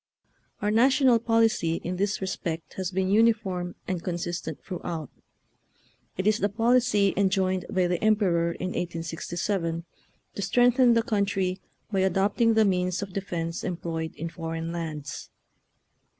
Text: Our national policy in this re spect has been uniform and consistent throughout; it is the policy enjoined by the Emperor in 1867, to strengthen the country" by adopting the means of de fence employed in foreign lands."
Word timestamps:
Our 0.63 0.71
national 0.71 1.19
policy 1.19 1.75
in 1.83 1.97
this 1.97 2.21
re 2.21 2.25
spect 2.25 2.73
has 2.73 2.89
been 2.89 3.11
uniform 3.11 3.75
and 3.87 4.03
consistent 4.03 4.59
throughout; 4.65 5.11
it 6.17 6.25
is 6.25 6.39
the 6.39 6.49
policy 6.49 7.13
enjoined 7.15 7.65
by 7.69 7.85
the 7.85 8.03
Emperor 8.03 8.51
in 8.53 8.69
1867, 8.69 9.85
to 10.33 10.41
strengthen 10.41 10.95
the 10.95 11.03
country" 11.03 11.61
by 11.91 11.99
adopting 11.99 12.55
the 12.55 12.65
means 12.65 13.03
of 13.03 13.13
de 13.13 13.21
fence 13.21 13.63
employed 13.63 14.15
in 14.15 14.29
foreign 14.29 14.71
lands." 14.71 15.29